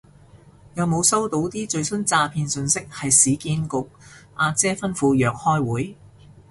[0.73, 3.77] 有冇收到啲最新詐騙訊息係市建局
[4.33, 5.95] 阿姐吩咐約開會